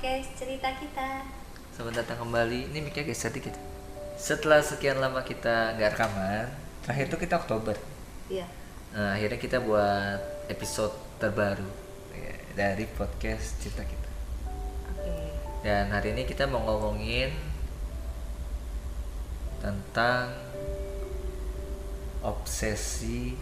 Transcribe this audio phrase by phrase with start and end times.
[0.00, 1.28] podcast cerita kita.
[1.76, 2.72] Selamat datang kembali.
[2.72, 3.52] Ini miknya geser dikit.
[4.16, 6.48] Setelah sekian lama kita nggak rekaman,
[6.80, 7.76] terakhir itu kita Oktober.
[8.32, 8.48] Iya.
[8.96, 11.68] Nah, akhirnya kita buat episode terbaru
[12.16, 14.10] ya, dari podcast cerita kita.
[14.96, 15.36] Oke.
[15.68, 17.36] Dan hari ini kita mau ngomongin
[19.60, 20.32] tentang
[22.24, 23.36] obsesi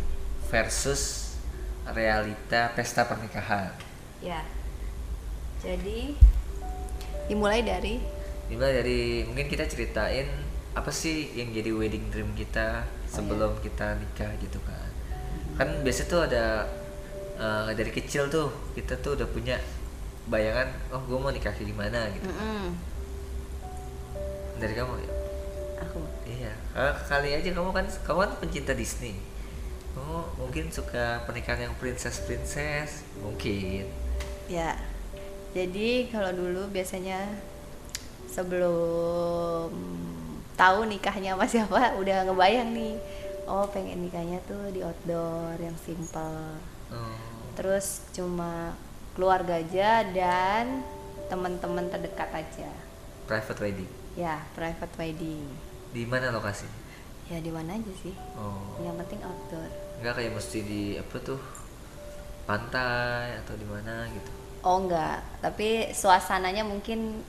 [0.51, 1.39] versus
[1.87, 3.71] realita pesta pernikahan.
[4.19, 4.43] Ya.
[5.63, 6.19] Jadi
[7.29, 8.01] dimulai dari
[8.49, 10.25] Dimulai dari mungkin kita ceritain
[10.73, 14.89] apa sih yang jadi wedding dream kita sebelum kita nikah gitu kan.
[15.61, 16.65] Kan biasa tuh ada
[17.37, 19.61] eh, dari kecil tuh kita tuh udah punya
[20.29, 22.25] bayangan oh gue mau nikah kayak gimana gitu.
[22.25, 22.73] Mm-mm.
[24.59, 25.19] Dari kamu ya?
[25.83, 26.01] aku.
[26.27, 26.53] Iya.
[26.75, 29.15] Eh, kali aja kamu kan kamu kan pencinta Disney.
[29.95, 33.87] Kamu mungkin suka pernikahan yang princess princess mungkin.
[34.51, 34.79] Ya.
[35.59, 37.19] Jadi kalau dulu biasanya
[38.31, 39.75] sebelum
[40.55, 42.95] tahu nikahnya sama siapa udah ngebayang nih.
[43.49, 46.63] Oh, pengen nikahnya tuh di outdoor yang simple.
[46.95, 47.19] Oh,
[47.59, 48.79] Terus cuma
[49.19, 50.87] keluarga aja dan
[51.27, 52.71] teman-teman terdekat aja.
[53.27, 53.91] private wedding.
[54.15, 55.43] Ya, private wedding.
[55.91, 56.71] Di mana lokasi?
[57.27, 58.15] Ya di mana aja sih.
[58.39, 58.79] Oh.
[58.79, 59.69] Yang penting outdoor.
[59.99, 61.41] Enggak kayak mesti di apa tuh
[62.47, 64.38] pantai atau di mana gitu.
[64.67, 67.23] Oh enggak, tapi suasananya mungkin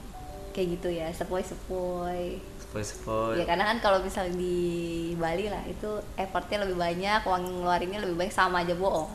[0.49, 2.41] kayak gitu ya, sepoi-sepoi.
[2.57, 3.37] Sepoi-sepoi.
[3.37, 8.17] Ya karena kan kalau misal di Bali lah itu effortnya lebih banyak, uang ngeluarinnya lebih
[8.17, 9.09] banyak sama aja bohong.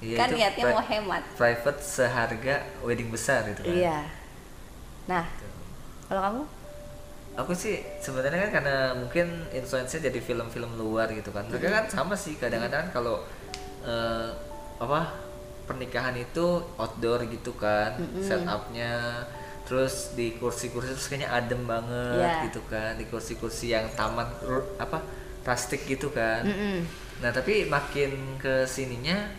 [0.00, 1.22] Iya, kan niatnya mau hemat.
[1.36, 3.74] Private seharga wedding besar itu kan.
[3.74, 3.98] Iya.
[5.10, 5.46] Nah, Gitu.
[6.08, 6.42] kalau kamu?
[7.44, 11.44] Aku sih sebenarnya kan karena mungkin influence jadi film-film luar gitu kan.
[11.50, 13.22] Mereka kan sama sih kadang-kadang kan kalau
[13.84, 14.28] eh,
[14.80, 15.29] apa
[15.70, 19.22] pernikahan itu outdoor gitu kan, setupnya
[19.62, 22.50] terus di kursi-kursi terus kayaknya adem banget Iya.
[22.50, 24.26] gitu kan di kursi-kursi yang taman
[24.82, 24.98] apa
[25.46, 26.42] plastik gitu kan.
[26.42, 26.82] Mm-mm.
[27.22, 29.30] Nah tapi makin ke sininya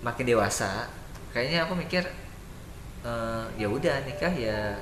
[0.00, 0.88] makin dewasa,
[1.36, 2.00] kayaknya aku mikir
[3.04, 4.80] eh, ya udah nikah ya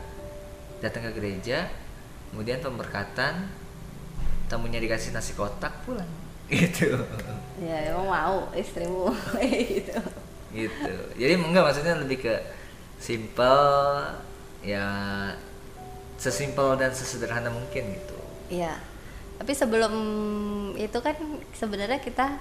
[0.79, 1.67] datang ke gereja,
[2.31, 3.51] kemudian pemberkatan,
[4.47, 6.07] tamunya dikasih nasi kotak pulang,
[6.53, 6.95] gitu,
[7.59, 9.11] Ya emang mau istrimu
[9.43, 9.99] gitu.
[10.55, 10.95] Gitu.
[11.19, 12.35] Jadi enggak maksudnya lebih ke
[13.03, 13.61] simple,
[14.63, 14.87] ya
[16.17, 18.19] sesimpel dan sesederhana mungkin gitu.
[18.49, 18.79] Iya.
[19.35, 19.95] Tapi sebelum
[20.79, 21.19] itu kan
[21.53, 22.39] sebenarnya kita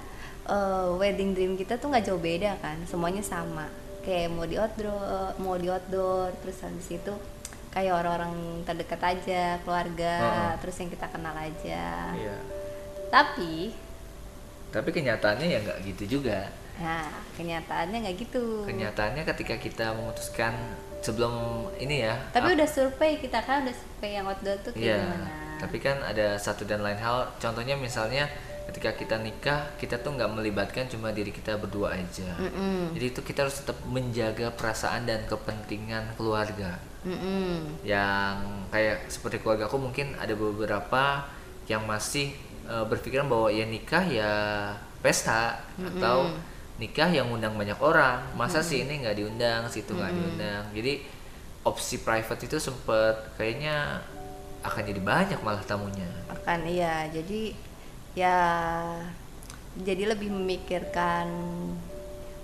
[0.47, 3.68] eh, wedding dream kita tuh nggak jauh beda kan, semuanya sama.
[4.03, 7.13] Kayak mau di outdoor, mau di outdoor, terus habis itu
[7.73, 10.52] kayak orang-orang terdekat aja, keluarga, Heeh.
[10.62, 12.13] terus yang kita kenal aja.
[12.13, 12.38] Iya.
[13.09, 13.73] Tapi,
[14.69, 16.50] Tapi kenyataannya ya nggak gitu juga.
[16.79, 18.66] Nah kenyataannya nggak gitu.
[18.66, 20.53] Kenyataannya ketika kita memutuskan
[21.00, 21.34] sebelum
[21.78, 22.16] ini ya.
[22.31, 24.97] Tapi ap- udah survei kita kan udah survei yang outdoor tuh kayak Iya.
[25.00, 25.29] gimana?
[25.59, 27.29] Tapi kan ada satu dan lain hal.
[27.38, 28.28] Contohnya misalnya
[28.63, 32.31] ketika kita nikah, kita tuh nggak melibatkan cuma diri kita berdua aja.
[32.39, 32.95] Mm-mm.
[32.95, 36.79] Jadi itu kita harus tetap menjaga perasaan dan kepentingan keluarga.
[37.03, 37.84] Mm-mm.
[37.84, 38.35] Yang
[38.72, 41.28] kayak seperti keluarga aku mungkin ada beberapa
[41.67, 42.31] yang masih
[42.63, 44.31] eh, berpikiran bahwa ya nikah ya
[45.03, 46.31] pesta atau
[46.81, 48.23] nikah yang undang banyak orang.
[48.34, 50.63] Masa sih ini nggak diundang, situ nggak diundang.
[50.73, 51.06] Jadi
[51.63, 54.03] opsi private itu sempet kayaknya
[54.63, 56.07] akan jadi banyak malah tamunya.
[56.31, 57.56] akan iya jadi
[58.16, 58.39] ya
[59.79, 61.28] jadi lebih memikirkan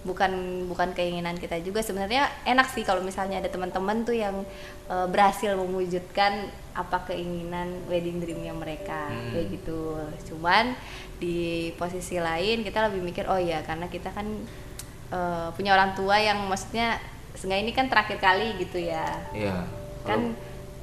[0.10, 1.86] bukan bukan keinginan kita juga.
[1.86, 4.42] Sebenarnya enak sih kalau misalnya ada teman-teman tuh yang
[4.90, 9.30] eh, berhasil mewujudkan apa keinginan wedding dreamnya mereka Hmm.
[9.38, 10.02] kayak gitu.
[10.34, 10.74] Cuman
[11.22, 14.26] di posisi lain kita lebih mikir oh ya karena kita kan
[15.10, 16.98] eh, punya orang tua yang maksudnya
[17.38, 19.06] seenggaknya ini kan terakhir kali gitu ya.
[19.32, 19.56] Iya.
[20.00, 20.34] kan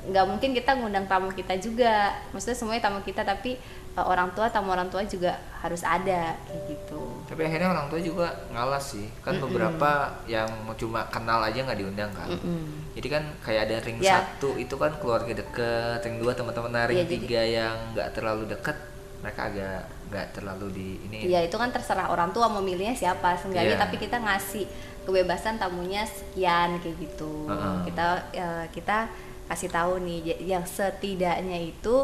[0.06, 2.14] nggak mungkin kita ngundang tamu kita juga.
[2.30, 3.58] Maksudnya semuanya tamu kita tapi
[3.96, 7.98] uh, orang tua tamu orang tua juga harus ada kayak gitu Tapi akhirnya orang tua
[7.98, 9.10] juga ngalah sih.
[9.18, 9.90] Kan beberapa
[10.24, 12.30] yang cuma kenal aja nggak diundang kan.
[12.30, 12.94] Mm-mm.
[12.94, 14.22] Jadi kan kayak ada ring Ya.
[14.22, 18.46] satu itu kan keluarga deket, ring dua teman-teman, nah ring jadi- tiga yang nggak terlalu
[18.46, 18.76] deket,
[19.18, 21.18] mereka agak nggak terlalu di ini.
[21.26, 23.82] Iya itu kan terserah orang tua mau milihnya siapa seenggaknya Iya.
[23.82, 24.64] tapi kita ngasih
[25.02, 27.76] kebebasan tamunya sekian kayak gitu Heeh.
[27.86, 29.10] kita eh, kita
[29.46, 31.94] kasih tahu nih j- yang setidaknya itu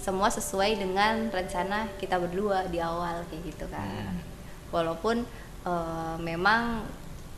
[0.00, 4.16] semua sesuai dengan rencana kita berdua di awal kayak gitu kan Hmm.
[4.72, 5.22] walaupun
[5.62, 6.88] eh, memang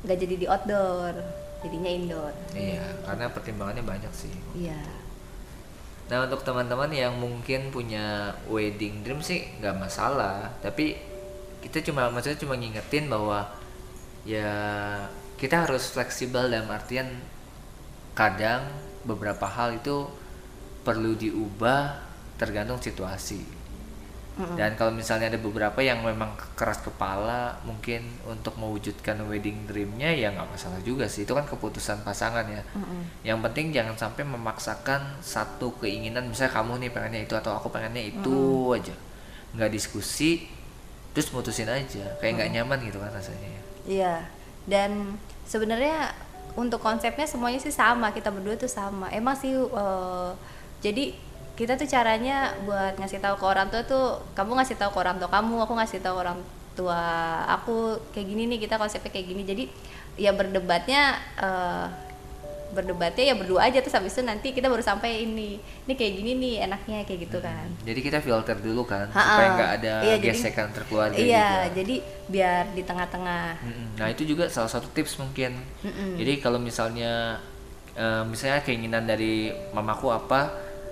[0.03, 1.15] nggak jadi di outdoor
[1.63, 4.35] jadinya indoor Iya, karena pertimbangannya banyak sih.
[4.57, 4.79] iya
[6.11, 10.99] Nah untuk teman-teman yang mungkin punya wedding dream sih nggak masalah, tapi
[11.63, 13.47] kita cuma maksudnya cuma ngingetin bahwa
[14.27, 14.53] ya
[15.39, 17.07] kita harus fleksibel dalam artian
[18.13, 18.67] kadang
[19.03, 20.05] beberapa hal itu
[20.83, 22.12] perlu diubah
[22.43, 23.63] tergantung situasi.
[24.33, 30.33] Dan kalau misalnya ada beberapa yang memang keras kepala mungkin untuk mewujudkan wedding dreamnya ya
[30.33, 31.29] nggak masalah juga sih.
[31.29, 32.65] Itu kan keputusan pasangan ya.
[33.29, 38.09] Yang penting jangan sampai memaksakan satu keinginan misalnya kamu nih pengennya itu atau aku pengennya
[38.09, 38.97] itu aja.
[39.53, 40.49] Nggak diskusi
[41.13, 42.17] terus mutusin aja.
[42.17, 43.63] Kayak nggak nyaman gitu kan rasanya ya.
[43.83, 44.15] Iya,
[44.65, 46.15] dan sebenarnya
[46.57, 49.13] untuk konsepnya semuanya sih sama, kita berdua tuh sama.
[49.13, 50.31] Emang sih, eh,
[50.81, 51.13] jadi
[51.53, 55.17] kita tuh caranya buat ngasih tahu ke orang tua tuh, kamu ngasih tahu ke orang
[55.17, 56.39] tua kamu, aku ngasih tahu orang
[56.73, 57.01] tua
[57.47, 57.77] aku
[58.11, 59.43] kayak gini nih, kita konsepnya kayak gini.
[59.43, 59.65] Jadi
[60.17, 61.03] ya berdebatnya
[61.37, 61.87] eh,
[62.71, 66.31] berdebatnya ya berdua aja terus habis itu nanti kita baru sampai ini ini kayak gini
[66.35, 69.21] nih enaknya kayak gitu kan jadi kita filter dulu kan Ha-ha.
[69.29, 71.95] supaya nggak ada Iya, jadi- gesekan terkeluarga iya gitu jadi
[72.33, 73.87] biar di tengah-tengah Mm-mm.
[74.01, 75.53] Nah itu juga salah satu tips mungkin.
[76.17, 77.37] Jadi kalau misalnya
[77.93, 80.49] eh, misalnya keinginan dari mamaku apa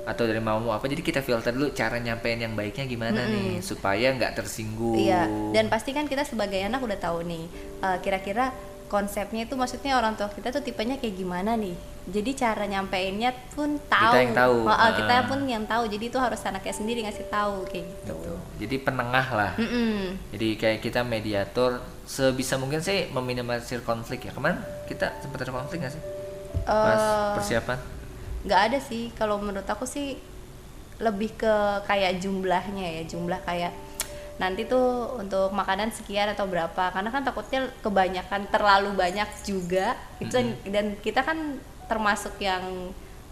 [0.08, 4.12] atau dari mamamu apa, jadi kita filter dulu cara nyampein yang baiknya gimana nih supaya
[4.16, 4.96] nggak tersinggung.
[4.96, 7.44] Iya, dan pasti kan kita sebagai anak udah tahu nih,
[7.84, 8.50] eh, kira-kira
[8.90, 11.78] konsepnya itu maksudnya orang tua kita tuh tipenya kayak gimana nih.
[12.10, 14.18] Jadi cara nyampeinnya pun tahu.
[14.18, 14.66] yang tahu.
[14.66, 15.86] Oh, eh, kita pun yang tahu.
[15.86, 18.18] Jadi itu harus anaknya sendiri ngasih tahu kayak gitu.
[18.18, 18.34] Gitu.
[18.66, 19.52] Jadi penengah lah.
[19.54, 20.18] Mm-mm.
[20.34, 24.34] Jadi kayak kita mediator sebisa mungkin sih meminimalisir konflik ya.
[24.34, 24.58] Kemarin
[24.90, 26.02] kita sempat ada konflik nggak sih?
[26.66, 27.78] Pas Eh, persiapan.
[28.42, 29.12] Nggak ada sih.
[29.12, 30.16] Kalau menurut aku sih
[30.96, 31.54] lebih ke
[31.84, 33.72] kayak jumlahnya ya, jumlah kayak
[34.36, 40.32] nanti tuh untuk makanan sekian atau berapa karena kan takutnya kebanyakan terlalu banyak juga itu
[40.64, 42.88] dan kita kan termasuk yang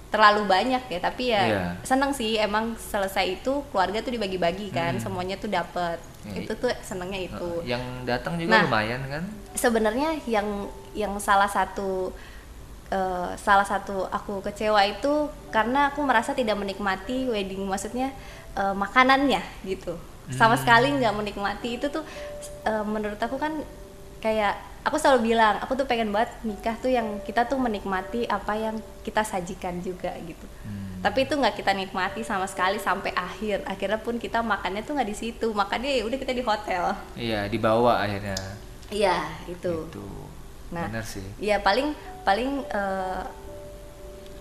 [0.09, 1.65] terlalu banyak ya tapi ya Iya.
[1.81, 6.45] seneng sih emang selesai itu keluarga tuh dibagi-bagi kan semuanya tuh dapet Iya.
[6.45, 8.65] itu tuh senengnya itu Yang datang juga Nah.
[8.69, 9.25] lumayan kan?
[9.57, 12.13] sebenarnya yang yang salah satu
[12.91, 18.13] eh, salah satu aku kecewa itu karena aku merasa tidak menikmati wedding maksudnya
[18.57, 19.97] eh, makanannya gitu.
[20.29, 21.81] Sama sekali nggak menikmati.
[21.81, 22.05] Itu tuh
[22.69, 23.65] eh, menurut aku kan
[24.19, 28.57] kayak aku selalu bilang aku tuh pengen banget nikah tuh yang kita tuh menikmati apa
[28.57, 30.47] yang kita sajikan juga gitu.
[30.99, 33.63] Tapi itu nggak kita nikmati sama sekali sampai akhir.
[33.71, 35.47] Akhirnya pun kita makannya tuh nggak di situ.
[35.55, 36.85] Makannya ya udah kita di hotel.
[37.15, 38.35] Iya, dibawa akhirnya.
[38.91, 39.87] iya itu.
[39.87, 40.28] Itu.
[40.69, 40.85] Nah.
[40.89, 41.25] Benar sih.
[41.41, 43.23] Iya paling paling eh,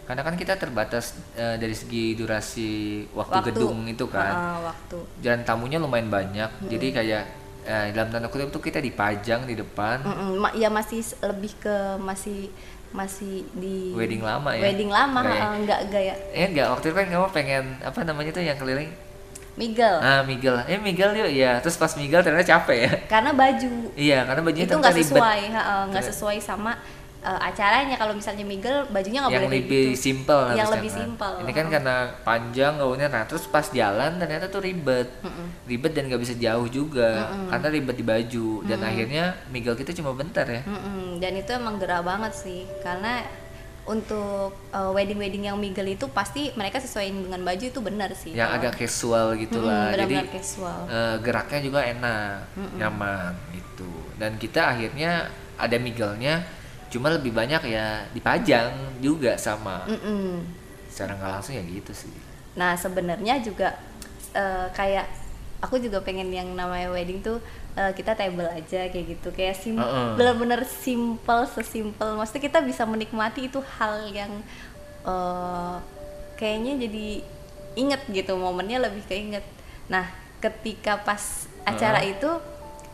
[0.08, 4.32] Karena kan kita terbatas eh, dari segi durasi waktu, waktu gedung itu kan.
[4.32, 4.98] Heeh, waktu.
[5.20, 6.48] Jalan tamunya lumayan banyak.
[6.64, 7.24] Jadi kayak
[7.68, 10.00] eh, dalam tanda kutip tuh kita dipajang di depan.
[10.08, 12.48] Mm-mm, ma- ya masih lebih ke masih
[12.96, 14.64] masih di Wedding lama ya?
[14.64, 15.44] Wedding lama, Nggak ya?
[15.44, 18.88] heeh, nggak gaya Ya enggak, waktu itu kan kamu pengen apa namanya tuh yang keliling?
[19.58, 19.96] Miguel.
[19.98, 20.54] Ah, Miguel.
[20.70, 21.58] Eh, Miguel yuk ya.
[21.60, 22.92] Terus pas Miguel ternyata capek ya.
[23.10, 26.78] Karena baju Iya, karena bajunya itu nggak sesuai, heeh, nggak sesuai sama
[27.26, 27.98] eh, acaranya.
[27.98, 29.98] Kalau misalnya Miguel bajunya nggak yang boleh kayak lebih gitu.
[29.98, 31.00] simpel Yang harusnya lebih kan.
[31.02, 31.32] simpel.
[31.42, 35.10] Ini kan karena panjang gaunnya, nah terus pas jalan ternyata tuh ribet,
[35.66, 40.14] ribet dan nggak bisa jauh juga karena ribet di baju dan akhirnya Miguel kita cuma
[40.14, 40.62] bentar ya.
[41.18, 43.26] Dan itu emang gerah banget sih karena
[43.88, 44.52] untuk
[44.92, 48.36] wedding wedding yang Miguel itu pasti mereka sesuaiin dengan baju itu benar sih.
[48.36, 50.80] Yang Kalau- agak casual gitu Mm-mm, lah, jadi casual.
[50.92, 52.36] eh, geraknya juga enak,
[52.76, 53.88] nyaman gitu.
[54.20, 56.44] Dan kita akhirnya ada Miguelnya,
[56.92, 59.88] cuma lebih banyak ya dipajang juga sama.
[59.88, 60.44] Mm-mm.
[60.92, 62.14] Secara nggak langsung ya gitu sih.
[62.60, 63.80] Nah sebenarnya juga
[64.36, 65.08] eh, kayak
[65.64, 67.40] aku juga pengen yang namanya wedding tuh
[67.78, 69.30] eh, kita table aja kayak gitu.
[69.32, 70.18] Kayak sim Heeh.
[70.18, 72.18] bener-bener simple sesimpel.
[72.18, 74.34] Maksudnya kita bisa menikmati itu hal yang
[75.06, 75.78] eh,
[76.38, 77.08] kayaknya jadi
[77.78, 79.46] inget gitu momennya lebih keinget
[79.88, 80.10] nah
[80.42, 82.28] ketika pas acara itu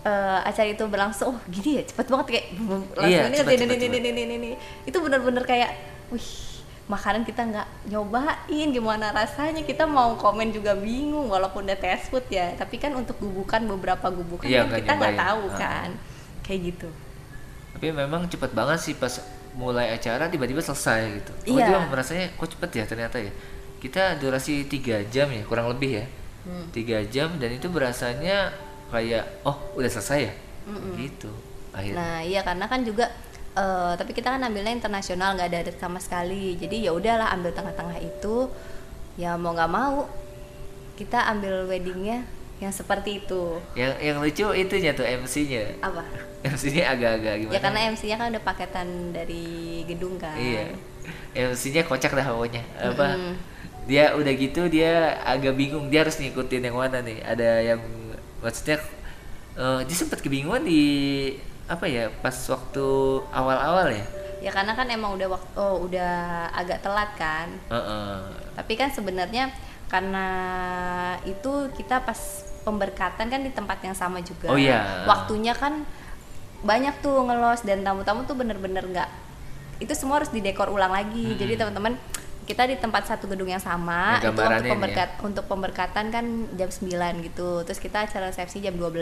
[0.03, 2.45] eh, acara itu berlangsung oh gini ya cepet banget kayak
[2.93, 4.51] langsung Iya, ini, cepet, ini, cepet, ini, ini, ini, ini, ini.
[4.85, 5.71] itu bener-bener kayak
[6.11, 6.52] wih
[6.93, 12.25] makanan kita nggak nyobain gimana rasanya kita mau komen juga bingung walaupun udah test food
[12.29, 15.57] ya tapi kan untuk gubukan beberapa gubukan Iya, kan kita nggak tahu Ah.
[15.57, 15.89] kan
[16.41, 16.89] kayak gitu
[17.73, 19.11] Tapi memang cepet banget sih pas
[19.53, 21.31] mulai acara tiba-tiba selesai gitu.
[21.43, 21.65] Aku Iya.
[21.67, 23.33] juga merasanya kok cepet ya ternyata ya.
[23.77, 26.05] Kita durasi tiga jam ya kurang lebih ya.
[26.45, 26.69] Hmm.
[26.69, 28.53] Tiga jam dan itu berasanya
[28.87, 30.33] kayak oh udah selesai ya.
[30.95, 31.27] Gitu.
[31.73, 31.97] Akhirnya.
[31.97, 33.09] nah iya karena kan juga
[33.53, 37.97] eh, tapi kita kan ambilnya internasional nggak ada sama sekali jadi ya udahlah ambil tengah-tengah
[37.97, 38.49] itu
[39.13, 40.09] ya mau nggak mau
[40.93, 42.25] kita ambil weddingnya
[42.61, 45.83] yang seperti itu Yang yang lucu itunya tuh MC-nya.
[45.83, 46.05] apa
[46.43, 47.53] MC-nya agak-agak gimana?
[47.53, 49.45] ya karena MC-nya kan udah paketan dari
[49.83, 50.71] gedung kan Iya.
[51.35, 52.63] MC-nya kocak dah pokoknya.
[52.79, 53.19] Apa?
[53.19, 53.35] Mm-mm.
[53.83, 57.19] Dia udah gitu dia agak bingung dia harus ngikutin yang mana nih.
[57.19, 57.81] Ada yang
[58.39, 58.79] maksudnya
[59.57, 60.81] eh, dia sempat kebingungan di
[61.67, 62.85] apa ya pas waktu
[63.31, 64.05] awal-awal ya?
[64.43, 66.13] Ya karena kan emang udah waktu oh udah
[66.51, 67.47] agak telat kan.
[67.71, 68.13] Heeh.
[68.53, 69.49] tapi kan sebenarnya
[69.87, 70.27] karena
[71.23, 72.19] itu kita pas
[72.67, 74.51] pemberkatan kan di tempat yang sama juga.
[74.51, 75.07] Oh iya.
[75.07, 75.87] waktunya kan
[76.63, 79.09] banyak tuh ngelos dan tamu-tamu tuh bener-bener nggak
[79.83, 81.35] itu semua harus didekor ulang lagi.
[81.35, 81.99] Jadi teman-teman
[82.43, 84.71] kita di tempat satu gedung yang sama Ada itu untuk ya.
[84.75, 87.63] pemberkat untuk pemberkatan kan jam 9 gitu.
[87.63, 88.93] Terus kita acara resepsi jam 12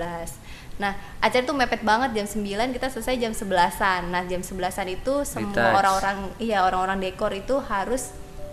[0.80, 5.22] nah acara tuh mepet banget jam 9 kita selesai jam 11an nah jam 11an itu
[5.22, 8.10] semua orang-orang iya orang-orang dekor itu harus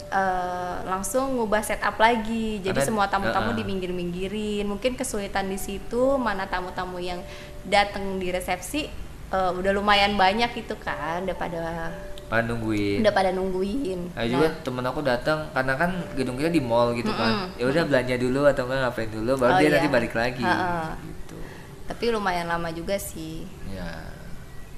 [0.09, 2.65] eh, langsung ngubah setup lagi.
[2.65, 3.61] Jadi Karena- semua tamu-tamu Heeh.
[3.61, 4.65] diminggir-minggirin.
[4.65, 7.21] Mungkin kesulitan di situ mana tamu-tamu yang
[7.69, 8.89] datang di resepsi
[9.29, 11.93] eh, udah lumayan banyak itu kan udah pada
[12.29, 16.61] Ah, nungguin udah pada nungguin Nah, juga temen aku datang karena kan gedung kita di
[16.61, 17.49] mall gitu kan.
[17.57, 19.75] Ya udah belanja dulu atau enggak ngapain dulu baru Oh, dia iya.
[19.75, 20.45] nanti balik lagi.
[20.45, 20.93] Ha-ha.
[21.01, 21.37] Gitu.
[21.85, 23.89] tapi lumayan lama juga sih Ya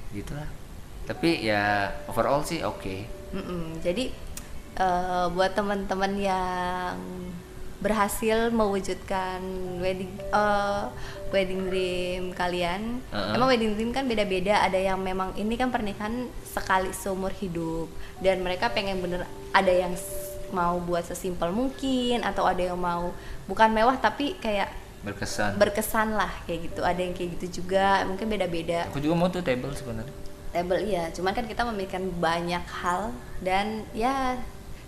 [0.09, 0.47] gitulah.
[1.03, 3.03] Tapi ya overall sih oke.
[3.31, 3.79] Mm-mm.
[3.79, 4.11] jadi
[4.75, 6.95] eh, buat teman-teman yang
[7.81, 9.41] berhasil mewujudkan
[9.81, 10.83] wedding eh,
[11.33, 13.01] wedding dream kalian.
[13.09, 13.33] Uh-uh.
[13.33, 14.61] emang wedding dream kan beda-beda.
[14.61, 17.89] Ada yang memang ini kan pernikahan sekali seumur hidup.
[18.21, 19.97] Dan mereka pengen bener ada yang
[20.53, 23.15] mau buat sesimpel mungkin atau ada yang mau
[23.49, 24.69] bukan mewah tapi kayak
[25.01, 25.57] Berkesan.
[25.57, 26.85] berkesan lah kayak gitu.
[26.85, 28.85] Ada yang kayak gitu juga mungkin beda-beda.
[28.93, 30.13] Aku juga mau tuh table sebenarnya.
[30.53, 31.09] table iya.
[31.09, 33.09] Cuman kan kita memikirkan banyak hal
[33.41, 34.37] dan ya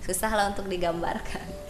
[0.03, 1.62] susah lah untuk digambarkan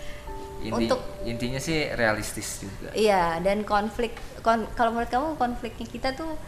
[0.63, 2.89] Inti, Untuk- intinya sih realistis juga.
[2.95, 6.39] iya dan konflik kon- kalau menurut kamu konfliknya kita tuh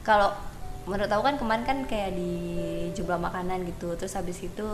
[0.00, 0.30] kalau
[0.84, 2.32] menurut aku kan kemarin kan kayak di
[2.92, 4.64] jumlah makanan gitu terus habis itu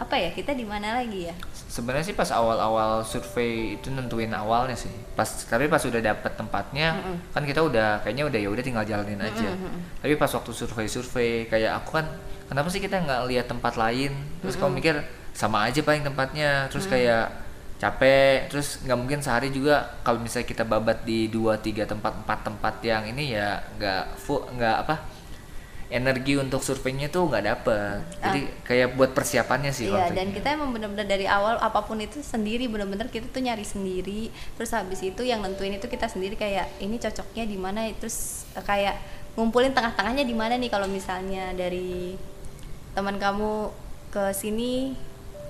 [0.00, 1.36] apa ya kita di mana lagi ya
[1.70, 4.90] Sebenarnya sih pas awal-awal survei itu nentuin awalnya sih.
[5.14, 6.98] Pas tapi pas udah dapet tempatnya
[7.30, 9.54] kan kita udah kayaknya udah ya udah tinggal jalanin aja.
[10.02, 12.10] Tapi pas waktu survei-survei kayak aku kan
[12.50, 14.10] kenapa sih kita nggak lihat tempat lain?
[14.42, 14.98] Terus kamu mikir
[15.32, 16.66] sama aja paling tempatnya.
[16.68, 17.32] Terus kayak
[17.80, 18.52] capek.
[18.52, 22.74] Terus nggak mungkin sehari juga kalau misalnya kita babat di dua tiga tempat empat tempat
[22.84, 25.20] yang ini ya nggak full nggak apa
[25.90, 27.98] energi untuk surveinya tuh nggak dapet.
[28.22, 32.22] Jadi kayak buat persiapannya sih Iya, dan kita emang bener-bener dari awal apa pun itu
[32.22, 34.30] sendiri bener-bener kita tuh nyari sendiri.
[34.54, 37.90] Terus habis itu yang nentuin itu kita sendiri kayak ini cocoknya di mana?
[37.98, 39.02] Terus kayak
[39.34, 42.14] ngumpulin tengah-tengahnya di mana nih kalau misalnya dari
[42.94, 43.74] teman kamu
[44.14, 44.94] ke sini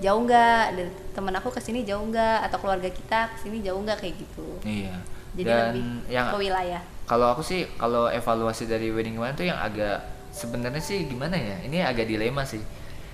[0.01, 3.77] jauh nggak, dari teman aku ke sini jauh nggak atau keluarga kita ke sini jauh
[3.79, 4.47] nggak kayak gitu.
[4.65, 4.97] Iya.
[5.31, 6.81] Jadi Dan lebih yang ke wilayah.
[7.07, 10.03] kalau aku sih kalau evaluasi dari wedding kemarin tuh yang agak
[10.33, 11.61] sebenarnya sih gimana ya?
[11.63, 12.59] Ini agak dilema sih.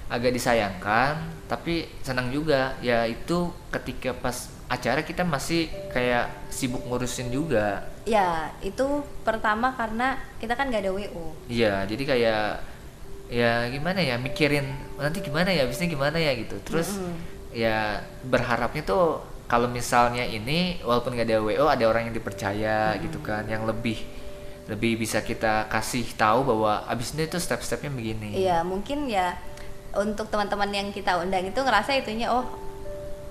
[0.08, 7.84] Agak disayangkan tapi senang juga yaitu ketika pas acara kita masih kayak sibuk ngurusin juga.
[8.08, 11.36] Ya, itu pertama karena kita kan nggak ada WO.
[11.52, 12.46] Iya, jadi kayak
[13.28, 14.64] ya gimana ya mikirin
[14.96, 16.56] nanti gimana ya bisnya gimana ya gitu.
[16.64, 17.00] Terus
[17.52, 23.24] ya berharapnya tuh kalau misalnya ini walaupun nggak ada WO ada orang yang dipercaya gitu
[23.24, 23.96] kan yang lebih
[24.68, 28.36] lebih bisa kita kasih tahu bahwa abis ini tuh step-stepnya begini.
[28.36, 29.40] Iya, mungkin ya
[29.96, 32.44] untuk teman-teman yang kita undang itu ngerasa itunya oh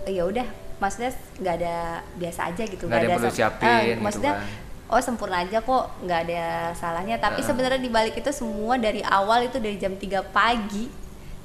[0.09, 0.47] ya udah
[0.81, 1.77] maksudnya nggak ada
[2.17, 4.45] biasa aja gitu Nggak ada yang perlu sem- siapin ah, gitu maksudnya kan.
[4.87, 7.17] Oh sempurna aja kok nggak ada salahnya.
[7.17, 7.49] Tapi Heeh.
[7.49, 10.87] sebenarnya di balik itu semua dari awal itu dari jam 3 pagi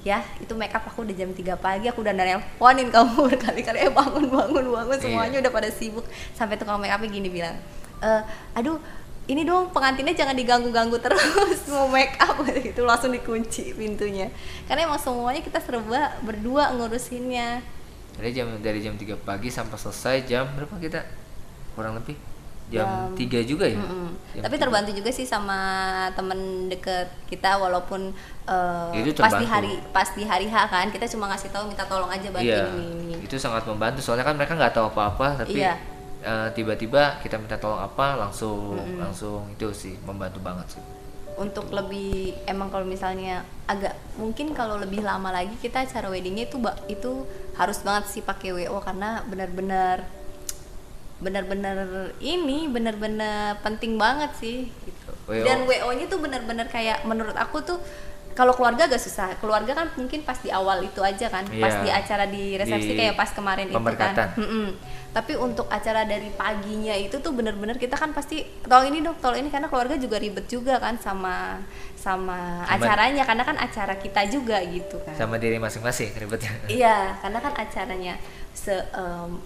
[0.02, 3.78] ya itu make up aku udah jam 3 pagi aku udah nelponin kamu berkali-kali.
[3.80, 5.04] Eh bangun bangun bangun Iya.
[5.04, 6.06] semuanya udah pada sibuk.
[6.34, 7.54] Sampai tukang make upnya gini bilang
[8.00, 8.22] "Eh,
[8.54, 8.82] aduh
[9.26, 11.22] ini dong pengantinnya jangan diganggu-ganggu terus
[11.70, 14.34] mau make up gitu langsung dikunci pintunya.
[14.66, 17.62] Karena emang semuanya kita serba berdua ngurusinnya.
[18.18, 21.06] Dari jam dari jam 3 pagi sampai selesai jam berapa kita?
[21.72, 22.18] Kurang lebih
[22.72, 23.76] jam, 3 juga ya.
[23.76, 24.08] Mm-mm.
[24.32, 24.64] Jam tapi 3.
[24.64, 25.60] terbantu juga sih sama
[26.12, 29.52] temen deket kita walaupun eh, Itu pas di terbantu.
[29.52, 32.64] hari pas di hari H kan kita cuma ngasih tahu minta tolong aja bantuin Iya,
[32.72, 35.76] ini ini itu sangat membantu soalnya kan mereka nggak tahu apa-apa tapi Iya.
[36.22, 40.84] eh, tiba-tiba kita minta tolong apa langsung langsung itu sih membantu banget sih.
[41.34, 46.60] untuk lebih emang kalau misalnya agak mungkin kalau lebih lama lagi kita acara weddingnya itu
[46.88, 47.12] itu
[47.54, 50.06] harus banget sih pakai WO karena benar-benar
[51.22, 51.78] benar-benar
[52.18, 55.12] ini benar-benar penting banget sih gitu.
[55.30, 55.46] WO.
[55.46, 57.78] Dan WO-nya tuh benar-benar kayak menurut aku tuh
[58.32, 59.38] kalau keluarga agak susah.
[59.38, 61.84] Keluarga kan mungkin pas di awal itu aja kan, pas Iya.
[61.84, 64.34] di acara di resepsi Di kayak pas kemarin itu kan.
[64.40, 64.68] Mm-mm.
[65.12, 69.44] Tapi untuk acara dari paginya itu tuh bener-bener kita kan pasti tolong ini dong, tolong
[69.44, 71.60] ini karena keluarga juga ribet juga kan sama
[71.94, 75.14] sama, Sama- acaranya karena kan acara kita juga gitu kan.
[75.14, 76.50] Sama diri masing-masing ribetnya.
[76.66, 78.16] Iya, karena kan acaranya
[78.56, 79.38] se em,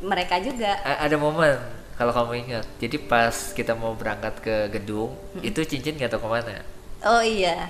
[0.00, 0.76] mereka juga.
[0.82, 1.56] A- ada momen
[1.94, 2.64] kalau kamu ingat.
[2.78, 6.56] Jadi pas kita mau berangkat ke gedung itu cincin nggak tahu ke mana.
[7.04, 7.68] Oh iya.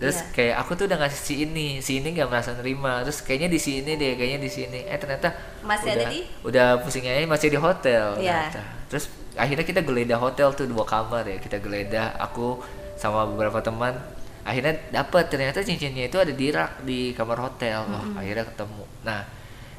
[0.00, 0.32] Terus Iya.
[0.32, 3.04] kayak aku tuh udah ngasih si ini si ini nggak merasa nerima.
[3.04, 4.80] Terus kayaknya di sini deh kayaknya di sini.
[4.88, 5.28] Eh ternyata
[5.60, 6.20] Masih udah, ada di?
[6.40, 8.48] udah pusingnya ini masih di hotel Iya.
[8.48, 8.62] ternyata.
[8.90, 9.06] terus
[9.38, 11.36] akhirnya kita geledah hotel tuh dua kamar ya.
[11.36, 12.58] Kita geledah aku
[12.96, 13.92] sama beberapa teman.
[14.40, 17.84] Akhirnya dapat ternyata cincinnya itu ada di rak di kamar hotel.
[17.86, 18.82] Wah akhirnya ketemu.
[19.04, 19.20] Nah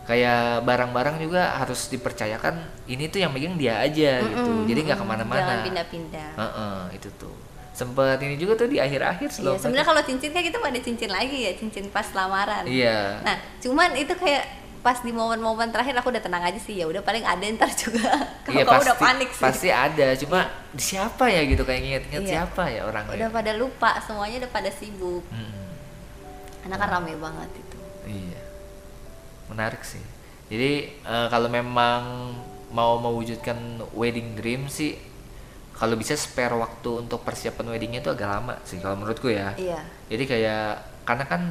[0.01, 2.57] kayak barang-barang juga harus dipercayakan
[2.89, 4.65] ini tuh yang megang dia aja gitu.
[4.65, 6.29] Jadi nggak jangan ke mana-mana pindah-pindah.
[6.35, 7.35] Heeh, itu tuh.
[7.71, 11.07] Sempet ini juga tuh di akhir-akhir Iya, sebenarnya kalau cincin kan kita mau ada cincin
[11.07, 12.67] lagi ya, cincin pas lamaran.
[12.67, 13.23] Iya.
[13.23, 14.43] Nah, cuman itu kayak
[14.81, 18.01] pas di momen-momen terakhir aku udah tenang aja sih ya udah paling ada ntar juga.
[18.49, 19.41] Kalau Iya pasti udah panik sih.
[19.45, 20.39] pasti ada cuma
[20.73, 22.31] di siapa ya gitu kayak inget-inget Iya.
[22.43, 25.21] siapa ya orangnya udah pada lupa semuanya udah pada sibuk.
[25.29, 25.69] Mm-mm.
[26.65, 27.77] karena kan rame banget itu.
[28.09, 28.41] Iya
[29.51, 30.01] menarik sih.
[30.47, 32.31] Jadi eh, kalau memang
[32.71, 33.59] mau mewujudkan
[33.91, 34.95] wedding dream sih
[35.71, 39.51] kalau bisa spare waktu untuk persiapan weddingnya itu agak lama sih kalau menurutku ya.
[39.55, 39.81] Iya.
[40.07, 40.65] Jadi kayak
[41.03, 41.41] karena kan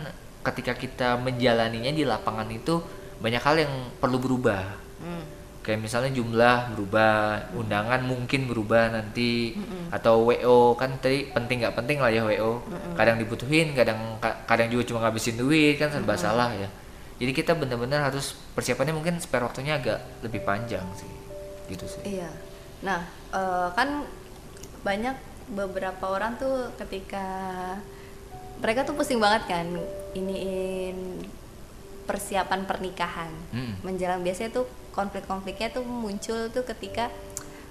[0.40, 2.80] ketika kita menjalaninya di lapangan itu
[3.20, 4.64] banyak hal yang perlu berubah.
[5.00, 5.24] Hmm.
[5.60, 9.52] kayak misalnya jumlah berubah, undangan mungkin berubah nanti
[9.92, 12.64] atau WO kan tadi penting nggak penting lah ya WO.
[12.96, 16.64] Kadang dibutuhin, kadang ka- kadang juga cuma ngabisin duit kan serba salah ya.
[17.20, 21.10] Jadi kita benar-benar harus persiapannya mungkin spare waktunya agak lebih panjang sih.
[21.68, 22.02] Gitu sih.
[22.16, 22.32] Iya.
[22.80, 24.08] Nah, eh, kan
[24.80, 25.14] banyak
[25.46, 27.26] beberapa orang tuh ketika
[28.56, 29.66] mereka tuh pusing banget kan
[30.14, 31.20] iniin
[32.04, 33.30] persiapan pernikahan.
[33.50, 33.74] Mm.
[33.82, 37.12] Menjelang biasanya tuh konflik-konfliknya tuh muncul tuh ketika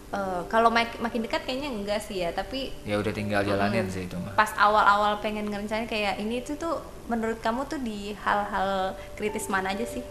[0.10, 3.92] eh, kalau mak- makin dekat kayaknya enggak sih ya, tapi Ya udah tinggal jalanin Mm.
[3.92, 4.34] sih itu mah.
[4.34, 6.76] pas awal-awal pengen ngerencanain kayak ini tuh tuh
[7.10, 10.06] menurut kamu tuh di hal-hal kritis mana aja sih?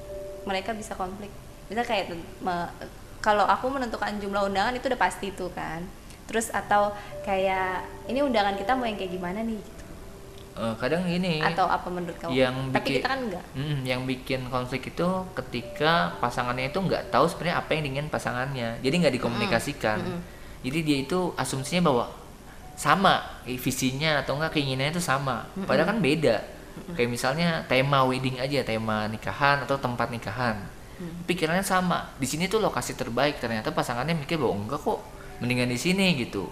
[0.45, 1.31] Mereka bisa konflik.
[1.71, 2.11] Bisa kayak
[3.19, 5.87] kalau aku menentukan jumlah undangan itu udah pasti tuh kan.
[6.27, 6.93] Terus atau
[7.25, 9.85] kayak ini undangan kita mau yang kayak gimana nih gitu.
[10.59, 11.39] Eh, kadang gini.
[11.39, 12.35] atau apa menurut kamu?
[12.35, 13.45] Yang tapi bikin- kita kan enggak.
[13.55, 15.07] Mm, yang bikin konflik itu
[15.39, 18.83] ketika pasangannya itu nggak tahu sebenarnya apa yang diingin pasangannya.
[18.83, 19.99] Jadi nggak dikomunikasikan.
[20.67, 22.11] Jadi dia itu asumsinya bahwa
[22.75, 25.47] sama eh, visinya atau enggak keinginannya itu sama.
[25.63, 26.58] Padahal kan beda
[26.97, 30.57] kayak misalnya tema wedding aja tema nikahan atau tempat nikahan.
[30.99, 32.11] Pikirannya sama.
[32.19, 33.38] Di sini tuh lokasi terbaik.
[33.38, 34.99] Ternyata pasangannya mikir bahwa enggak kok
[35.38, 36.51] mendingan di sini gitu.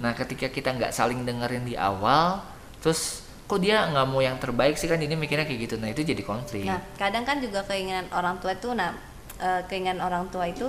[0.00, 2.44] Nah ketika kita nggak saling dengerin di awal
[2.84, 5.00] terus kok dia nggak mau yang terbaik sih kan?
[5.00, 5.74] Ini mikirnya kayak gitu.
[5.80, 6.68] Nah itu jadi konflik.
[6.68, 8.92] Nah, kadang kan juga keinginan orang tua itu nah
[9.40, 10.68] eh, keinginan orang tua itu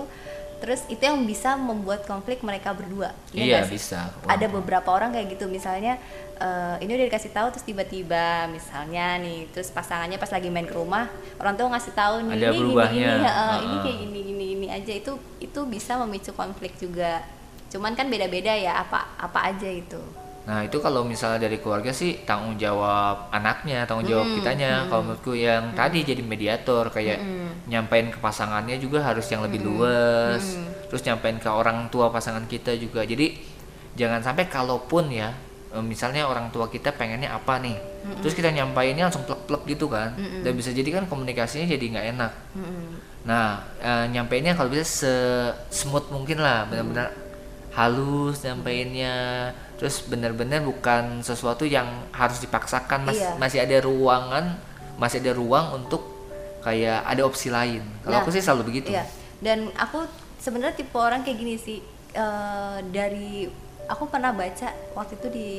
[0.58, 3.13] terus itu yang bisa membuat konflik mereka berdua.
[3.30, 3.74] Iya, nggak sih?
[3.78, 4.00] bisa.
[4.26, 6.02] Ada beberapa orang kayak gitu misalnya
[6.38, 10.74] eh, ini udah dikasih tahu terus tiba-tiba misalnya nih terus pasangannya pas lagi main ke
[10.74, 11.06] rumah
[11.38, 13.10] orang tua ngasih tahu nih Ada ini gini berubahnya.
[13.10, 13.82] gini ya, eh, ini Heeh.
[13.82, 17.22] kayak gini gini gini aja itu itu bisa memicu konflik juga.
[17.67, 20.00] Cuman kan beda-beda ya apa apa aja itu.
[20.47, 24.88] Nah itu kalau misalnya dari keluarga sih tanggung jawab anaknya, tanggung jawab kitanya.
[24.88, 27.19] Kalau menurutku yang tadi jadi mediator kayak
[27.67, 30.55] nyampein ke pasangannya juga harus yang lebih luas.
[30.88, 33.03] Terus nyampein ke orang tua pasangan kita juga.
[33.03, 33.36] Jadi
[33.99, 35.36] jangan sampai kalaupun ya
[35.75, 37.75] eh, misalnya orang tua kita pengennya apa nih,
[38.23, 40.15] terus kita nyampainnya langsung plek-plek gitu kan.
[40.15, 42.31] Dan bisa jadi kan komunikasinya jadi nggak enak.
[43.27, 45.13] Nah, eh, nyampeinnya kalau bisa se
[45.75, 47.27] smooth mungkin lah, benar-benar
[47.78, 49.16] halus nyampeinnya.
[49.78, 53.38] Terus benar-benar bukan sesuatu yang harus dipaksakan, Mas- Iya.
[53.38, 54.58] masih ada ruangan,
[54.98, 56.02] masih ada ruang untuk
[56.60, 57.86] kayak ada opsi lain.
[58.02, 58.90] Kalau Nah, aku sih selalu begitu.
[58.90, 59.06] Iya.
[59.38, 61.80] Dan aku sebenarnya tipe orang kayak gini sih.
[62.10, 63.46] Eh, dari
[63.86, 65.50] aku pernah baca waktu itu di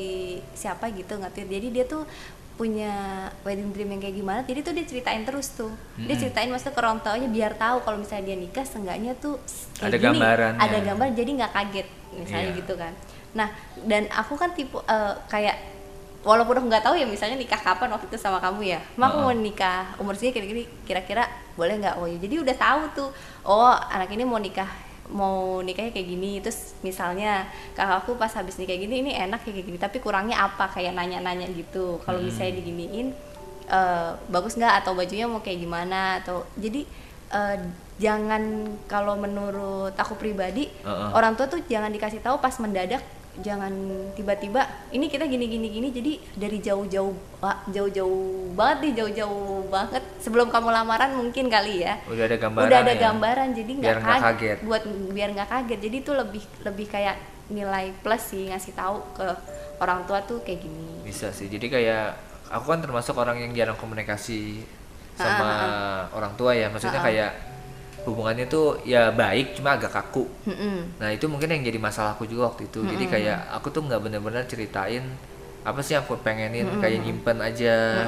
[0.52, 1.46] siapa gitu ngerti.
[1.46, 2.02] Jadi dia tuh
[2.58, 2.90] punya
[3.46, 4.40] wedding dream yang kayak gimana.
[4.42, 5.70] Jadi tuh dia ceritain terus tuh.
[5.94, 9.38] Dia ceritain maksudnya ke orang tuanya biar tahu kalau misalnya dia nikah seenggaknya tuh
[9.78, 10.04] kayak Ada gini.
[10.10, 10.58] gambarannya.
[10.60, 12.58] Ada gambar jadi nggak kaget misalnya Iya.
[12.60, 12.92] gitu kan.
[13.36, 13.48] Nah,
[13.84, 15.56] dan aku kan tipe eh, kayak
[16.24, 19.22] walaupun aku nggak tahu ya misalnya nikah kapan waktu itu sama kamu ya, Ma aku
[19.22, 21.94] mau nikah umur segini kira-kira kira-kira boleh nggak?
[21.96, 23.08] Oh ya, jadi udah tahu tuh.
[23.44, 24.66] Oh anak ini mau nikah
[25.08, 26.42] mau nikahnya kayak gini.
[26.42, 29.78] Terus misalnya kakakku pas habis nikah gini ini enak kayak gini.
[29.78, 30.68] Tapi kurangnya apa?
[30.68, 31.96] Kayak nanya-nanya gitu.
[32.02, 33.14] Kalau misalnya diginiin
[33.70, 34.84] eh, bagus nggak?
[34.84, 36.20] Atau bajunya mau kayak gimana?
[36.20, 36.84] Atau jadi
[37.30, 37.56] eh,
[37.96, 38.42] jangan
[38.84, 41.10] kalau menurut aku pribadi Heeh.
[41.12, 43.02] orang tua tuh jangan dikasih tahu pas mendadak
[43.38, 43.70] jangan
[44.18, 47.14] tiba-tiba ini kita gini gini gini jadi dari jauh-jauh
[47.70, 52.66] jauh-jauh banget nih jauh-jauh banget sebelum kamu lamaran mungkin kali ya Udah ada gambaran.
[52.66, 52.98] udah ada ya?
[52.98, 54.58] gambaran jadi nggak kaget, kaget.
[54.66, 54.82] buat
[55.14, 57.16] biar nggak kaget jadi itu lebih lebih kayak
[57.48, 59.26] nilai plus sih ngasih tahu ke
[59.78, 61.46] orang tua tuh kayak gini Bisa sih.
[61.46, 62.18] Jadi kayak
[62.50, 64.60] aku kan termasuk orang yang jarang komunikasi
[65.18, 65.50] sama
[66.14, 66.70] orang tua ya.
[66.70, 67.32] Maksudnya kayak
[68.06, 70.24] hubungannya tuh ya baik cuma agak kaku.
[70.96, 72.80] Nah itu mungkin yang jadi masalah aku juga waktu itu.
[72.80, 75.02] Jadi kayak aku tuh nggak bener-bener ceritain
[75.66, 78.06] apa sih yang aku pengenin kayak nyimpen aja.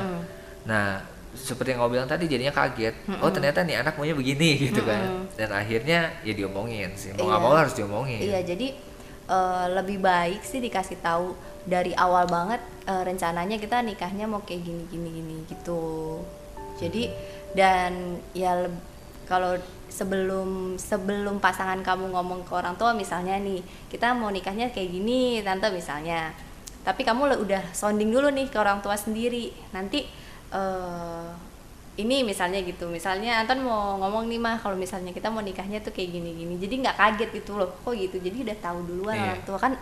[0.65, 2.95] Nah seperti yang kau bilang tadi jadinya kaget.
[3.21, 5.29] Oh ternyata nih anak maunya begini gitu kan.
[5.37, 7.13] Dan akhirnya ya diomongin sih.
[7.15, 7.45] Mau nggak Iya.
[7.45, 8.19] mau harus diomongin.
[8.25, 8.69] Iya, jadi
[9.31, 14.65] eh, lebih baik sih dikasih tahu dari awal banget eh, rencananya kita nikahnya mau kayak
[14.65, 16.19] gini gini gini gitu.
[16.81, 17.13] Jadi
[17.53, 18.67] dan ya
[19.29, 19.55] kalau
[19.91, 23.61] sebelum sebelum pasangan kamu ngomong ke orang tua misalnya nih,
[23.93, 26.33] kita mau nikahnya kayak gini tante misalnya.
[26.81, 29.53] Tapi kamu udah sounding dulu nih ke orang tua sendiri.
[29.77, 30.09] Nanti
[30.51, 31.29] eh
[32.01, 35.93] ini misalnya gitu misalnya Anton mau ngomong nih mah kalau misalnya kita mau nikahnya tuh
[35.93, 39.25] kayak gini gini jadi nggak kaget gitu loh kok gitu jadi udah tahu duluan Iya.
[39.37, 39.73] orang tua kan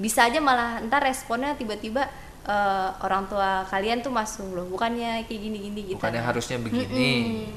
[0.00, 2.08] bisa aja malah ntar responnya tiba-tiba
[2.46, 5.98] eh, orang tua kalian tuh masuk loh bukannya kayak gini gini gitu.
[5.98, 7.50] Bukannya harusnya begini.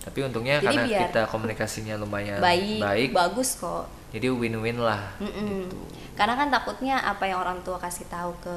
[0.00, 3.88] Tapi untungnya Jadi karena biar- kita komunikasinya lumayan baik, baik bagus kok.
[4.12, 5.64] jadi win-win lah Mm-mm.
[5.64, 5.80] gitu.
[6.12, 8.56] Karena kan takutnya apa yang orang tua kasih tahu ke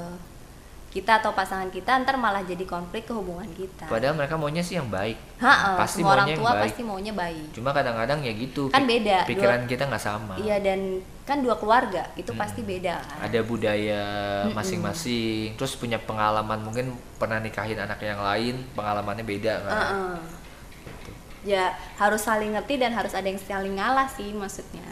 [0.88, 3.86] kita atau pasangan kita ntar malah jadi konflik ke hubungan kita.
[3.86, 5.20] Padahal mereka maunya sih yang baik.
[5.38, 6.64] Ha-ha, pasti semua orang tua baik.
[6.64, 7.48] pasti maunya baik.
[7.54, 10.34] Cuma kadang-kadang ya gitu Kan beda, pikiran dua- kita nggak sama.
[10.40, 13.20] Iya dan kan dua keluarga itu pasti beda kan?
[13.28, 14.02] Ada budaya
[14.56, 19.72] masing-masing terus punya pengalaman mungkin pernah nikahin anak yang lain pengalamannya beda kan?
[19.76, 20.14] Heeh.
[21.46, 24.88] Ya harus saling ngerti dan harus ada yang saling ngalah sih maksudnya.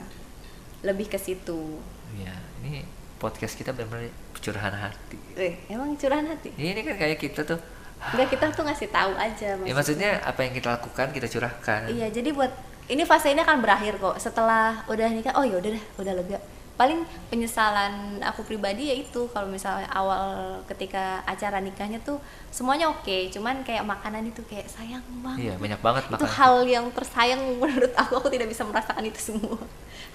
[0.84, 1.80] Lebih ke situ.
[2.14, 2.86] Iya, ini
[3.18, 4.12] podcast kita benar-benar
[4.46, 6.54] curahan hati Eh, emang curahan hati?
[6.54, 7.58] ini kan kayak kita tuh
[8.06, 12.14] Enggak kita tuh ngasih tahu aja ya maksudnya apa yang kita lakukan kita curahkan Iya,
[12.14, 12.52] jadi buat
[12.86, 14.14] ini fase ini akan berakhir kok.
[14.22, 16.38] Setelah udah nikah, oh ya udah deh, udah lega.
[16.76, 22.20] Paling penyesalan aku pribadi ya itu kalau misalnya awal ketika acara nikahnya tuh
[22.52, 25.52] semuanya oke, cuman kayak makanan itu kayak sayang banget.
[25.52, 26.36] iya banyak banget itu makanan.
[26.36, 29.60] hal yang tersayang menurut aku aku tidak bisa merasakan itu semua.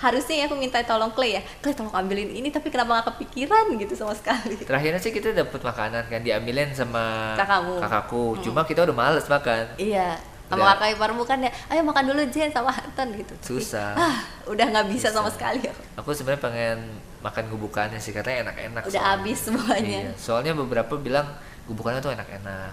[0.01, 3.69] Harusnya ya aku minta tolong Clay ya Clay tolong ambilin ini tapi kenapa gak kepikiran?
[3.77, 4.57] Gitu sama sekali.
[4.57, 7.77] Terakhirnya sih kita dapat makanan kan diambilin sama Kakakmu.
[7.81, 8.25] kakakku.
[8.41, 9.77] Cuma kita udah males makan.
[9.77, 10.17] Iya
[10.51, 10.75] sama Udah.
[10.75, 13.95] kakak iparmu kan ya ayo makan dulu Jen sama Anton gitu Tapi, Susah.
[13.95, 15.17] ah udah nggak bisa Susah.
[15.17, 16.79] sama sekali aku aku sebenarnya pengen
[17.21, 19.15] makan gubukannya sih karena enak-enak Udah soalnya.
[19.15, 19.99] habis semuanya.
[20.03, 21.27] Iya, soalnya beberapa bilang
[21.65, 22.73] gubukannya tuh enak-enak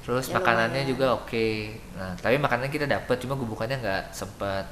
[0.00, 0.88] terus Ya, makanannya lumayan.
[0.88, 1.48] juga oke
[1.92, 4.64] nah tapi makanannya kita dapat cuma gubukannya nggak sempet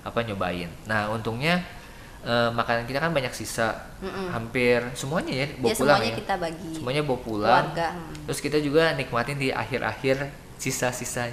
[0.00, 1.60] apa nyobain nah untungnya
[2.22, 3.76] eh, makanan kita kan banyak sisa
[4.32, 7.88] hampir semuanya ya bawa ya pulang semuanya ya kita bagi semuanya bawa pulang keluarga
[8.24, 10.16] terus kita juga nikmatin di akhir-akhir
[10.56, 11.28] sisa-sisa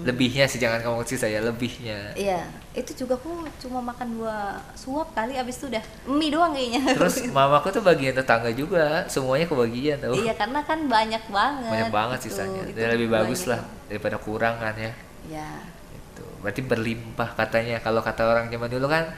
[0.00, 2.16] lebihnya sih jangan ngomong sisa ya lebihnya.
[2.16, 6.80] Iya itu juga aku cuma makan dua suap kali abis itu udah mie doang kayaknya.
[6.96, 11.90] Terus mamaku tuh bagian tetangga juga semuanya kebagian tuh iya karena kan banyak banget banyak
[11.92, 12.32] banget gitu.
[12.32, 12.62] sisanya.
[12.64, 13.52] Itu dan lebih bagus banyak.
[13.52, 13.60] lah
[13.92, 14.92] daripada kurang kan ya.
[15.28, 15.48] Ya
[15.92, 17.76] itu berarti berlimpah katanya.
[17.84, 19.12] Kalau kata orang zaman dulu kan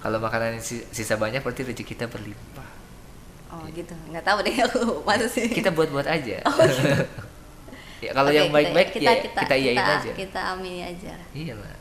[0.00, 2.68] kalau makanan si- sisa banyak berarti rezeki kita berlimpah.
[3.54, 3.94] Oh gitu.
[4.10, 6.42] nggak tahu deh aku maksudnya kita buat-buat aja
[8.04, 10.10] ya kalau Oke, yang kita- baik-baik kita, ya kita, iyain kita, aja.
[10.14, 11.14] kita amini aja.
[11.32, 11.74] Iyalah.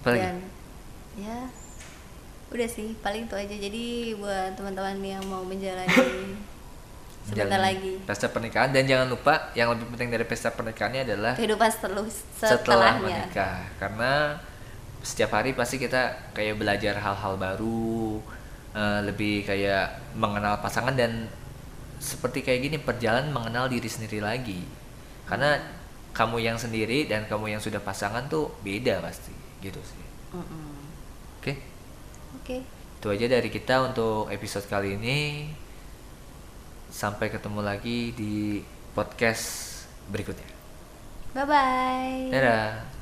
[0.00, 0.36] Apalagi dan
[1.16, 1.36] ya
[2.46, 3.54] udah sih paling itu aja.
[3.58, 5.92] Jadi buat teman-teman yang mau menjalani
[7.26, 7.98] sebentar lagi.
[8.02, 8.70] pesta pernikahan.
[8.70, 12.06] Dan jangan lupa yang lebih penting dari pesta pernikahannya adalah kehidupan setelah
[12.38, 13.66] setelah menikah.
[13.76, 14.38] Karena
[15.02, 18.18] setiap hari pasti kita kayak belajar hal-hal baru
[18.72, 21.26] eh, lebih kayak mengenal pasangan dan
[21.98, 24.60] seperti kayak gini perjalanan mengenal diri sendiri lagi.
[25.26, 25.58] Karena
[26.16, 30.04] kamu yang sendiri dan kamu yang sudah pasangan tuh beda pasti gitu sih.
[31.40, 31.52] Oke?
[32.40, 32.56] Oke.
[32.96, 35.50] Itu aja dari kita untuk episode kali ini.
[36.88, 38.64] Sampai ketemu lagi di
[38.96, 40.56] podcast berikutnya.
[41.36, 42.95] Bye bye dadah